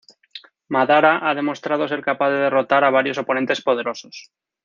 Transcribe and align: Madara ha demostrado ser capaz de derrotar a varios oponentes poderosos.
Madara 0.75 1.11
ha 1.29 1.33
demostrado 1.39 1.87
ser 1.91 2.01
capaz 2.09 2.31
de 2.35 2.41
derrotar 2.45 2.83
a 2.85 2.93
varios 2.97 3.19
oponentes 3.23 3.61
poderosos. 3.67 4.27